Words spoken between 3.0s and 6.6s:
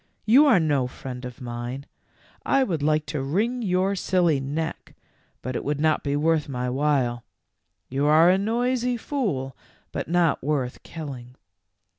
to wring your silly neck, but it would not be worth